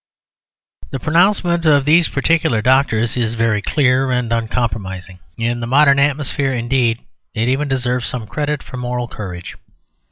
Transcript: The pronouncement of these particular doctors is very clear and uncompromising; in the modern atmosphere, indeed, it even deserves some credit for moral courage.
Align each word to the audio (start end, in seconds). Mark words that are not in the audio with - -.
The 0.89 0.99
pronouncement 0.99 1.63
of 1.67 1.85
these 1.85 2.09
particular 2.09 2.63
doctors 2.63 3.15
is 3.15 3.35
very 3.35 3.61
clear 3.61 4.09
and 4.09 4.33
uncompromising; 4.33 5.19
in 5.37 5.59
the 5.59 5.67
modern 5.67 5.99
atmosphere, 5.99 6.53
indeed, 6.53 7.05
it 7.35 7.47
even 7.47 7.67
deserves 7.67 8.07
some 8.07 8.25
credit 8.25 8.63
for 8.63 8.77
moral 8.77 9.07
courage. 9.07 9.57